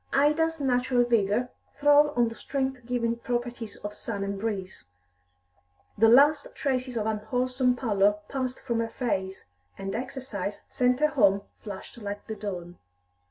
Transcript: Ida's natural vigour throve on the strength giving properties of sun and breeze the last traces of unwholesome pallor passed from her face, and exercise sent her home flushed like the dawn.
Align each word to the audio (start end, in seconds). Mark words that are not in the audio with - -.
Ida's 0.13 0.59
natural 0.59 1.03
vigour 1.03 1.49
throve 1.75 2.17
on 2.17 2.27
the 2.27 2.33
strength 2.33 2.87
giving 2.87 3.17
properties 3.17 3.75
of 3.85 3.93
sun 3.93 4.23
and 4.23 4.39
breeze 4.39 4.83
the 5.95 6.09
last 6.09 6.55
traces 6.55 6.97
of 6.97 7.05
unwholesome 7.05 7.75
pallor 7.75 8.15
passed 8.27 8.59
from 8.61 8.79
her 8.79 8.89
face, 8.89 9.43
and 9.77 9.93
exercise 9.93 10.61
sent 10.71 11.01
her 11.01 11.09
home 11.09 11.43
flushed 11.61 11.99
like 11.99 12.25
the 12.25 12.33
dawn. 12.33 12.79